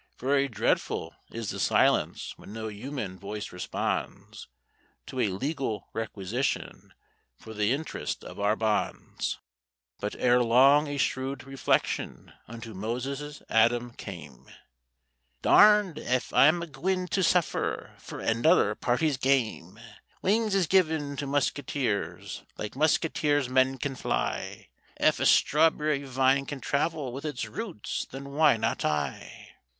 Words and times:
Very 0.17 0.47
dreadful 0.47 1.15
is 1.29 1.51
the 1.51 1.59
silence 1.59 2.33
when 2.35 2.51
no 2.51 2.69
human 2.69 3.19
voice 3.19 3.51
responds 3.51 4.47
To 5.05 5.19
a 5.19 5.27
legal 5.29 5.89
requisition 5.93 6.95
for 7.37 7.53
the 7.53 7.71
interest 7.71 8.23
of 8.23 8.39
our 8.39 8.55
bonds. 8.55 9.37
But 9.99 10.15
ere 10.15 10.41
long 10.41 10.87
a 10.87 10.97
shrewd 10.97 11.43
reflection 11.43 12.33
unto 12.47 12.73
Moses 12.73 13.43
Adams 13.47 13.93
came— 13.99 14.49
"Darned 15.43 15.99
ef 15.99 16.33
I'm 16.33 16.63
a 16.63 16.65
gwine 16.65 17.05
to 17.09 17.21
suffer 17.21 17.93
fur 17.99 18.21
another 18.21 18.73
party's 18.73 19.17
game; 19.17 19.79
Wings 20.23 20.55
is 20.55 20.65
given 20.65 21.15
to 21.17 21.27
muskeeters—like 21.27 22.75
muskeeters 22.75 23.49
men 23.49 23.77
can 23.77 23.93
fly; 23.95 24.69
Ef 24.97 25.19
a 25.19 25.27
strawberry 25.27 26.03
vine 26.05 26.47
can 26.47 26.59
travel 26.59 27.13
with 27.13 27.23
its 27.23 27.45
roots, 27.45 28.07
then 28.09 28.29
why 28.31 28.57
not 28.57 28.83
I?" 28.83 29.49